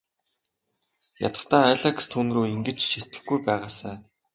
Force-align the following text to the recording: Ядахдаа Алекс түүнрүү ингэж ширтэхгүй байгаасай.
Ядахдаа 1.27 1.67
Алекс 1.75 2.05
түүнрүү 2.11 2.45
ингэж 2.53 2.79
ширтэхгүй 2.91 3.39
байгаасай. 3.49 3.97